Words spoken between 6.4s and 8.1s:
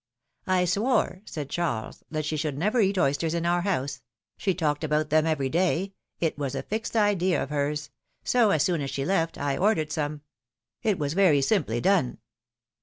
a fixed idea of hers;